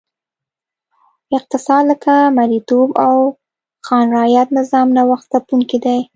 [1.37, 3.17] اقتصاد لکه مریتوب او
[3.85, 5.99] خان رعیت نظام نوښت ځپونکی دی.